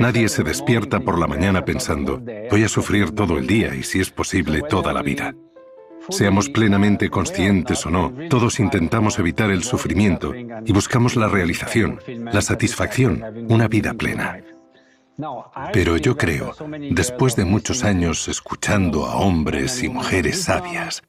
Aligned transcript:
Nadie 0.00 0.28
se 0.28 0.42
despierta 0.42 1.00
por 1.00 1.18
la 1.18 1.26
mañana 1.26 1.64
pensando, 1.64 2.20
voy 2.50 2.64
a 2.64 2.68
sufrir 2.68 3.12
todo 3.12 3.38
el 3.38 3.46
día 3.46 3.74
y 3.74 3.82
si 3.82 4.00
es 4.00 4.10
posible 4.10 4.62
toda 4.62 4.92
la 4.92 5.02
vida. 5.02 5.34
Seamos 6.10 6.50
plenamente 6.50 7.08
conscientes 7.08 7.86
o 7.86 7.90
no, 7.90 8.12
todos 8.28 8.60
intentamos 8.60 9.18
evitar 9.18 9.50
el 9.50 9.62
sufrimiento 9.62 10.34
y 10.34 10.72
buscamos 10.72 11.16
la 11.16 11.28
realización, 11.28 12.00
la 12.06 12.42
satisfacción, 12.42 13.46
una 13.48 13.68
vida 13.68 13.94
plena. 13.94 14.42
Pero 15.72 15.96
yo 15.96 16.16
creo, 16.16 16.54
después 16.90 17.36
de 17.36 17.44
muchos 17.44 17.84
años 17.84 18.28
escuchando 18.28 19.06
a 19.06 19.16
hombres 19.16 19.82
y 19.82 19.88
mujeres 19.88 20.42
sabias, 20.42 21.02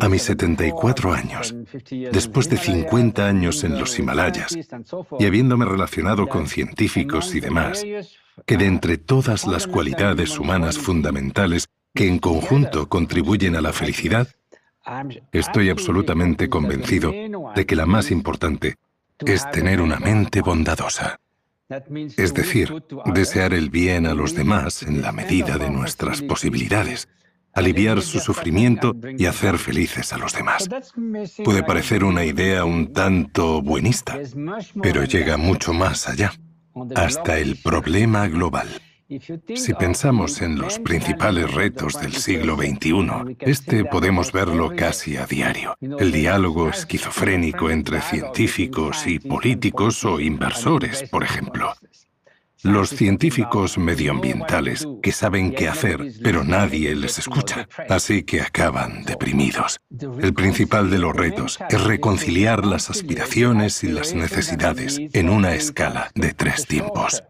a 0.00 0.08
mis 0.08 0.22
74 0.22 1.12
años, 1.12 1.54
después 2.12 2.48
de 2.48 2.56
50 2.56 3.26
años 3.26 3.64
en 3.64 3.78
los 3.78 3.98
Himalayas 3.98 4.56
y 5.18 5.26
habiéndome 5.26 5.64
relacionado 5.64 6.26
con 6.26 6.46
científicos 6.46 7.34
y 7.34 7.40
demás, 7.40 7.84
que 8.44 8.56
de 8.56 8.66
entre 8.66 8.98
todas 8.98 9.46
las 9.46 9.66
cualidades 9.66 10.38
humanas 10.38 10.78
fundamentales 10.78 11.68
que 11.94 12.08
en 12.08 12.18
conjunto 12.18 12.88
contribuyen 12.88 13.56
a 13.56 13.60
la 13.60 13.72
felicidad, 13.72 14.28
estoy 15.32 15.70
absolutamente 15.70 16.48
convencido 16.48 17.12
de 17.54 17.66
que 17.66 17.76
la 17.76 17.86
más 17.86 18.10
importante 18.10 18.76
es 19.18 19.50
tener 19.50 19.80
una 19.80 19.98
mente 19.98 20.42
bondadosa. 20.42 21.18
Es 22.16 22.32
decir, 22.32 22.72
desear 23.06 23.52
el 23.52 23.70
bien 23.70 24.06
a 24.06 24.14
los 24.14 24.34
demás 24.34 24.84
en 24.84 25.02
la 25.02 25.10
medida 25.10 25.58
de 25.58 25.68
nuestras 25.68 26.22
posibilidades 26.22 27.08
aliviar 27.56 28.02
su 28.02 28.20
sufrimiento 28.20 28.94
y 29.18 29.24
hacer 29.24 29.58
felices 29.58 30.12
a 30.12 30.18
los 30.18 30.34
demás. 30.34 30.68
Puede 31.42 31.62
parecer 31.62 32.04
una 32.04 32.24
idea 32.24 32.64
un 32.64 32.92
tanto 32.92 33.62
buenista, 33.62 34.18
pero 34.82 35.04
llega 35.04 35.38
mucho 35.38 35.72
más 35.72 36.06
allá, 36.06 36.34
hasta 36.94 37.38
el 37.38 37.56
problema 37.56 38.28
global. 38.28 38.68
Si 39.54 39.72
pensamos 39.72 40.42
en 40.42 40.58
los 40.58 40.80
principales 40.80 41.54
retos 41.54 41.98
del 42.00 42.12
siglo 42.12 42.56
XXI, 42.56 43.36
este 43.38 43.84
podemos 43.84 44.32
verlo 44.32 44.74
casi 44.76 45.16
a 45.16 45.26
diario. 45.26 45.76
El 45.80 46.10
diálogo 46.10 46.68
esquizofrénico 46.68 47.70
entre 47.70 48.00
científicos 48.02 49.06
y 49.06 49.20
políticos 49.20 50.04
o 50.04 50.18
inversores, 50.20 51.04
por 51.08 51.22
ejemplo 51.22 51.72
los 52.62 52.90
científicos 52.90 53.78
medioambientales 53.78 54.86
que 55.02 55.12
saben 55.12 55.52
qué 55.52 55.68
hacer, 55.68 56.12
pero 56.22 56.44
nadie 56.44 56.94
les 56.94 57.18
escucha, 57.18 57.68
así 57.88 58.22
que 58.22 58.40
acaban 58.40 59.04
deprimidos. 59.04 59.78
El 60.20 60.34
principal 60.34 60.90
de 60.90 60.98
los 60.98 61.14
retos 61.14 61.58
es 61.68 61.84
reconciliar 61.84 62.64
las 62.64 62.90
aspiraciones 62.90 63.84
y 63.84 63.88
las 63.88 64.14
necesidades 64.14 64.98
en 65.12 65.28
una 65.28 65.54
escala 65.54 66.10
de 66.14 66.32
tres 66.32 66.66
tiempos. 66.66 67.22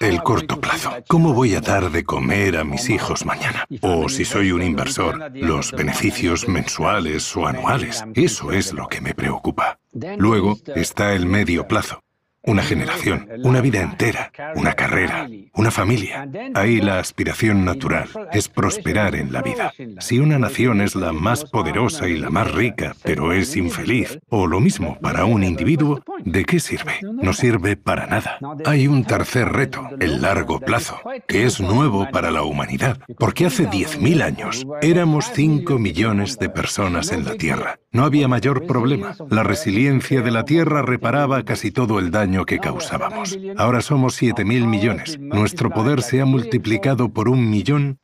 El 0.00 0.22
corto 0.22 0.60
plazo. 0.60 0.92
¿Cómo 1.08 1.34
voy 1.34 1.56
a 1.56 1.60
dar 1.60 1.90
de 1.90 2.04
comer 2.04 2.56
a 2.56 2.62
mis 2.62 2.88
hijos 2.88 3.26
mañana? 3.26 3.64
O 3.80 4.08
si 4.08 4.24
soy 4.24 4.52
un 4.52 4.62
inversor, 4.62 5.32
los 5.34 5.72
beneficios 5.72 6.46
mensuales 6.46 7.36
o 7.36 7.48
anuales. 7.48 8.04
Eso 8.14 8.52
es 8.52 8.72
lo 8.72 8.86
que 8.86 9.00
me 9.00 9.14
preocupa. 9.14 9.80
Luego 10.16 10.56
está 10.76 11.14
el 11.14 11.26
medio 11.26 11.66
plazo 11.66 12.00
una 12.42 12.62
generación, 12.62 13.28
una 13.42 13.60
vida 13.60 13.80
entera, 13.82 14.32
una 14.54 14.74
carrera, 14.74 15.28
una 15.54 15.70
familia. 15.70 16.28
Ahí 16.54 16.80
la 16.80 16.98
aspiración 16.98 17.64
natural 17.64 18.08
es 18.32 18.48
prosperar 18.48 19.16
en 19.16 19.32
la 19.32 19.42
vida. 19.42 19.72
Si 19.98 20.18
una 20.18 20.38
nación 20.38 20.80
es 20.80 20.94
la 20.94 21.12
más 21.12 21.44
poderosa 21.44 22.08
y 22.08 22.16
la 22.16 22.30
más 22.30 22.50
rica, 22.52 22.94
pero 23.02 23.32
es 23.32 23.56
infeliz, 23.56 24.18
o 24.28 24.46
lo 24.46 24.60
mismo 24.60 24.98
para 25.00 25.24
un 25.24 25.44
individuo, 25.44 26.00
¿de 26.24 26.44
qué 26.44 26.60
sirve? 26.60 26.94
No 27.02 27.32
sirve 27.32 27.76
para 27.76 28.06
nada. 28.06 28.38
Hay 28.64 28.86
un 28.86 29.04
tercer 29.04 29.52
reto, 29.52 29.88
el 30.00 30.22
largo 30.22 30.60
plazo, 30.60 31.00
que 31.26 31.44
es 31.44 31.60
nuevo 31.60 32.08
para 32.10 32.30
la 32.30 32.42
humanidad, 32.42 32.98
porque 33.18 33.46
hace 33.46 33.68
10.000 33.68 34.22
años 34.22 34.66
éramos 34.80 35.30
5 35.34 35.78
millones 35.78 36.38
de 36.38 36.48
personas 36.48 37.12
en 37.12 37.24
la 37.24 37.34
Tierra. 37.34 37.78
No 37.90 38.04
había 38.04 38.28
mayor 38.28 38.66
problema. 38.66 39.16
La 39.30 39.42
resiliencia 39.42 40.22
de 40.22 40.30
la 40.30 40.44
Tierra 40.44 40.82
reparaba 40.82 41.42
casi 41.42 41.70
todo 41.70 41.98
el 41.98 42.10
daño 42.10 42.37
que 42.46 42.58
causábamos. 42.58 43.38
Ahora 43.56 43.80
somos 43.80 44.14
7 44.14 44.44
mil 44.44 44.66
millones. 44.66 45.18
Nuestro 45.18 45.70
poder 45.70 46.02
se 46.02 46.20
ha 46.20 46.24
multiplicado 46.24 47.08
por 47.08 47.28
un 47.28 47.48
millón 47.48 47.98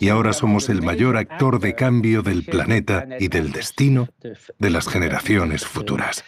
y 0.00 0.08
ahora 0.08 0.32
somos 0.32 0.68
el 0.68 0.82
mayor 0.82 1.16
actor 1.16 1.60
de 1.60 1.74
cambio 1.74 2.22
del 2.22 2.44
planeta 2.44 3.06
y 3.18 3.28
del 3.28 3.52
destino 3.52 4.08
de 4.58 4.70
las 4.70 4.88
generaciones 4.88 5.64
futuras. 5.64 6.24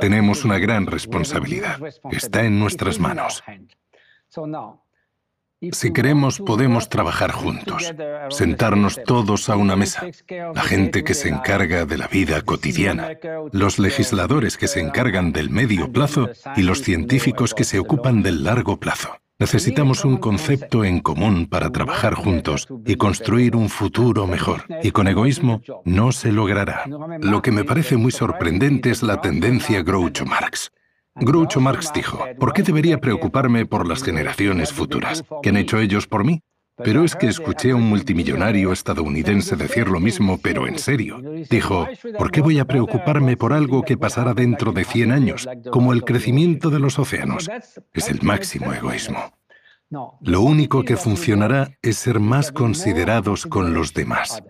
Tenemos 0.00 0.44
una 0.44 0.58
gran 0.58 0.86
responsabilidad. 0.86 1.78
Está 2.10 2.44
en 2.44 2.58
nuestras 2.58 2.98
manos. 2.98 3.42
Si 5.72 5.92
queremos, 5.92 6.38
podemos 6.38 6.88
trabajar 6.88 7.32
juntos, 7.32 7.92
sentarnos 8.30 8.98
todos 9.04 9.50
a 9.50 9.56
una 9.56 9.76
mesa, 9.76 10.06
la 10.54 10.62
gente 10.62 11.04
que 11.04 11.12
se 11.12 11.28
encarga 11.28 11.84
de 11.84 11.98
la 11.98 12.08
vida 12.08 12.40
cotidiana, 12.40 13.10
los 13.52 13.78
legisladores 13.78 14.56
que 14.56 14.68
se 14.68 14.80
encargan 14.80 15.32
del 15.32 15.50
medio 15.50 15.92
plazo 15.92 16.30
y 16.56 16.62
los 16.62 16.80
científicos 16.80 17.52
que 17.52 17.64
se 17.64 17.78
ocupan 17.78 18.22
del 18.22 18.42
largo 18.42 18.80
plazo. 18.80 19.18
Necesitamos 19.38 20.04
un 20.04 20.16
concepto 20.16 20.84
en 20.84 21.00
común 21.00 21.46
para 21.46 21.70
trabajar 21.70 22.14
juntos 22.14 22.66
y 22.86 22.96
construir 22.96 23.54
un 23.54 23.68
futuro 23.68 24.26
mejor. 24.26 24.64
Y 24.82 24.90
con 24.90 25.08
egoísmo 25.08 25.62
no 25.84 26.12
se 26.12 26.30
logrará. 26.30 26.84
Lo 27.20 27.40
que 27.40 27.50
me 27.50 27.64
parece 27.64 27.96
muy 27.96 28.12
sorprendente 28.12 28.90
es 28.90 29.02
la 29.02 29.20
tendencia 29.22 29.82
Groucho 29.82 30.26
Marx. 30.26 30.72
Groucho 31.20 31.60
Marx 31.60 31.92
dijo, 31.92 32.24
¿por 32.38 32.52
qué 32.52 32.62
debería 32.62 32.98
preocuparme 32.98 33.66
por 33.66 33.86
las 33.86 34.02
generaciones 34.02 34.72
futuras? 34.72 35.24
¿Qué 35.42 35.50
han 35.50 35.56
hecho 35.56 35.78
ellos 35.78 36.06
por 36.06 36.24
mí? 36.24 36.42
Pero 36.82 37.04
es 37.04 37.14
que 37.14 37.26
escuché 37.26 37.72
a 37.72 37.76
un 37.76 37.88
multimillonario 37.88 38.72
estadounidense 38.72 39.54
decir 39.54 39.88
lo 39.88 40.00
mismo, 40.00 40.38
pero 40.38 40.66
en 40.66 40.78
serio. 40.78 41.20
Dijo, 41.50 41.86
¿por 42.16 42.30
qué 42.30 42.40
voy 42.40 42.58
a 42.58 42.64
preocuparme 42.64 43.36
por 43.36 43.52
algo 43.52 43.82
que 43.82 43.98
pasará 43.98 44.32
dentro 44.32 44.72
de 44.72 44.84
100 44.84 45.12
años, 45.12 45.48
como 45.70 45.92
el 45.92 46.04
crecimiento 46.04 46.70
de 46.70 46.80
los 46.80 46.98
océanos? 46.98 47.50
Es 47.92 48.08
el 48.08 48.22
máximo 48.22 48.72
egoísmo. 48.72 49.34
Lo 50.22 50.40
único 50.40 50.84
que 50.84 50.96
funcionará 50.96 51.76
es 51.82 51.98
ser 51.98 52.20
más 52.20 52.52
considerados 52.52 53.44
con 53.46 53.74
los 53.74 53.92
demás. 53.92 54.42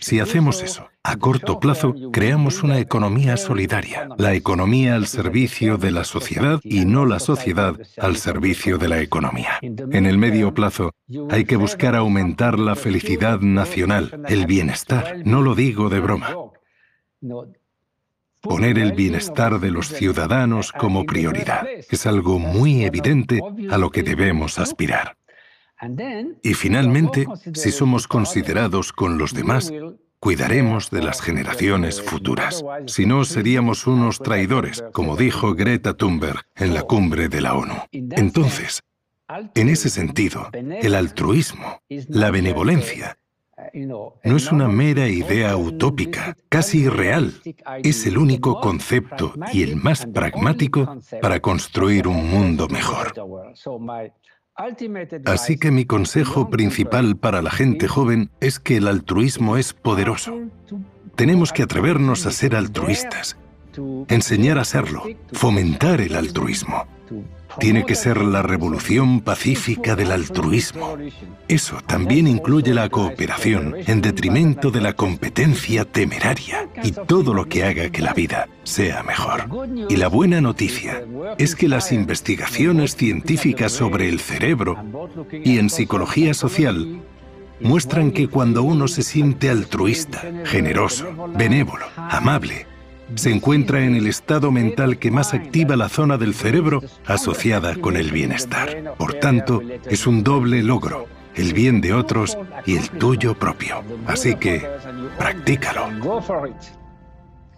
Si 0.00 0.20
hacemos 0.20 0.62
eso, 0.62 0.88
a 1.02 1.16
corto 1.16 1.60
plazo, 1.60 1.94
creamos 2.12 2.62
una 2.62 2.78
economía 2.78 3.36
solidaria, 3.36 4.08
la 4.18 4.34
economía 4.34 4.96
al 4.96 5.06
servicio 5.06 5.78
de 5.78 5.90
la 5.92 6.04
sociedad 6.04 6.60
y 6.62 6.84
no 6.84 7.06
la 7.06 7.20
sociedad 7.20 7.76
al 7.98 8.16
servicio 8.16 8.78
de 8.78 8.88
la 8.88 9.00
economía. 9.00 9.58
En 9.62 10.06
el 10.06 10.18
medio 10.18 10.52
plazo, 10.52 10.92
hay 11.30 11.44
que 11.44 11.56
buscar 11.56 11.94
aumentar 11.94 12.58
la 12.58 12.74
felicidad 12.74 13.40
nacional, 13.40 14.22
el 14.28 14.46
bienestar, 14.46 15.22
no 15.24 15.42
lo 15.42 15.54
digo 15.54 15.88
de 15.88 16.00
broma. 16.00 16.34
Poner 18.40 18.78
el 18.78 18.92
bienestar 18.92 19.60
de 19.60 19.70
los 19.70 19.88
ciudadanos 19.88 20.72
como 20.72 21.04
prioridad 21.04 21.66
es 21.90 22.06
algo 22.06 22.38
muy 22.38 22.84
evidente 22.84 23.40
a 23.70 23.78
lo 23.78 23.90
que 23.90 24.02
debemos 24.02 24.58
aspirar. 24.58 25.16
Y 26.42 26.54
finalmente, 26.54 27.26
si 27.54 27.70
somos 27.70 28.08
considerados 28.08 28.92
con 28.92 29.18
los 29.18 29.34
demás, 29.34 29.72
cuidaremos 30.18 30.90
de 30.90 31.02
las 31.02 31.20
generaciones 31.20 32.00
futuras. 32.00 32.64
Si 32.86 33.06
no, 33.06 33.24
seríamos 33.24 33.86
unos 33.86 34.18
traidores, 34.18 34.82
como 34.92 35.16
dijo 35.16 35.54
Greta 35.54 35.94
Thunberg 35.94 36.42
en 36.56 36.74
la 36.74 36.82
cumbre 36.82 37.28
de 37.28 37.40
la 37.40 37.54
ONU. 37.54 37.74
Entonces, 37.92 38.82
en 39.54 39.68
ese 39.68 39.90
sentido, 39.90 40.48
el 40.52 40.94
altruismo, 40.94 41.80
la 42.08 42.30
benevolencia, 42.30 43.18
no 43.74 44.36
es 44.36 44.52
una 44.52 44.68
mera 44.68 45.08
idea 45.08 45.56
utópica, 45.56 46.36
casi 46.48 46.80
irreal. 46.80 47.34
Es 47.82 48.06
el 48.06 48.18
único 48.18 48.60
concepto 48.60 49.32
y 49.52 49.62
el 49.62 49.76
más 49.76 50.06
pragmático 50.06 50.98
para 51.20 51.40
construir 51.40 52.06
un 52.06 52.30
mundo 52.30 52.68
mejor. 52.68 53.14
Así 55.26 55.58
que 55.58 55.70
mi 55.70 55.84
consejo 55.84 56.48
principal 56.48 57.16
para 57.16 57.42
la 57.42 57.50
gente 57.50 57.88
joven 57.88 58.30
es 58.40 58.58
que 58.58 58.78
el 58.78 58.88
altruismo 58.88 59.56
es 59.56 59.74
poderoso. 59.74 60.34
Tenemos 61.14 61.52
que 61.52 61.62
atrevernos 61.62 62.26
a 62.26 62.30
ser 62.30 62.56
altruistas, 62.56 63.36
enseñar 64.08 64.58
a 64.58 64.64
serlo, 64.64 65.04
fomentar 65.32 66.00
el 66.00 66.16
altruismo. 66.16 66.86
Tiene 67.58 67.86
que 67.86 67.94
ser 67.94 68.20
la 68.20 68.42
revolución 68.42 69.20
pacífica 69.20 69.96
del 69.96 70.12
altruismo. 70.12 70.98
Eso 71.48 71.78
también 71.86 72.26
incluye 72.26 72.74
la 72.74 72.88
cooperación 72.90 73.76
en 73.86 74.02
detrimento 74.02 74.70
de 74.70 74.82
la 74.82 74.92
competencia 74.92 75.84
temeraria 75.84 76.68
y 76.82 76.92
todo 76.92 77.32
lo 77.32 77.48
que 77.48 77.64
haga 77.64 77.88
que 77.90 78.02
la 78.02 78.12
vida 78.12 78.48
sea 78.64 79.02
mejor. 79.02 79.48
Y 79.88 79.96
la 79.96 80.08
buena 80.08 80.40
noticia 80.40 81.02
es 81.38 81.54
que 81.56 81.68
las 81.68 81.92
investigaciones 81.92 82.94
científicas 82.94 83.72
sobre 83.72 84.08
el 84.08 84.20
cerebro 84.20 84.84
y 85.32 85.58
en 85.58 85.70
psicología 85.70 86.34
social 86.34 87.00
muestran 87.60 88.10
que 88.10 88.28
cuando 88.28 88.62
uno 88.62 88.86
se 88.86 89.02
siente 89.02 89.48
altruista, 89.48 90.22
generoso, 90.44 91.06
benévolo, 91.34 91.86
amable, 91.96 92.66
se 93.14 93.30
encuentra 93.30 93.84
en 93.84 93.94
el 93.94 94.06
estado 94.06 94.50
mental 94.50 94.98
que 94.98 95.10
más 95.10 95.34
activa 95.34 95.76
la 95.76 95.88
zona 95.88 96.18
del 96.18 96.34
cerebro 96.34 96.82
asociada 97.06 97.76
con 97.76 97.96
el 97.96 98.10
bienestar. 98.10 98.94
Por 98.98 99.14
tanto, 99.14 99.62
es 99.88 100.06
un 100.06 100.22
doble 100.24 100.62
logro, 100.62 101.06
el 101.34 101.52
bien 101.52 101.80
de 101.80 101.94
otros 101.94 102.36
y 102.64 102.76
el 102.76 102.90
tuyo 102.90 103.38
propio. 103.38 103.82
Así 104.06 104.34
que, 104.36 104.68
practícalo. 105.18 105.88